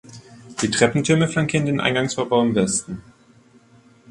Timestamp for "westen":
2.55-3.03